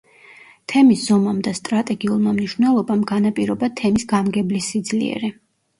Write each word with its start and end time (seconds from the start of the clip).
თემის 0.71 1.03
ზომამ 1.09 1.43
და 1.49 1.53
სტრატეგიულმა 1.59 2.33
მნიშვნელობამ, 2.39 3.07
განაპირობა 3.15 3.73
თემის 3.83 4.11
გამგებლის 4.17 4.73
სიძლიერე. 4.75 5.37